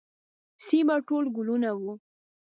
[0.67, 1.93] سیمه ټول ګلونه وه.